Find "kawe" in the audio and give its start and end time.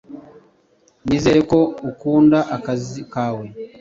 3.13-3.45